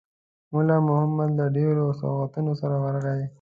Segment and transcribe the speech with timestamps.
[0.53, 3.23] مُلا محمد له ډېرو سوغاتونو سره ورغی.